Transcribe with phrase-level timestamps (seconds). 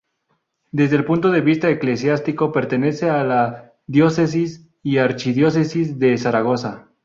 [0.71, 6.87] Desde el punto de vista eclesiástico, pertenece a la diócesis y archidiócesis de Zaragoza.